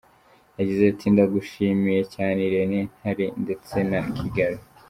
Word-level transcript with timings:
Yagize 0.57 0.83
ati 0.91 1.05
“Ndagushimiye 1.13 2.01
cyane 2.13 2.39
Irene 2.47 2.79
Ntale 2.97 3.25
ndetse 3.43 3.75
na 3.89 3.99
Kigali. 4.17 4.59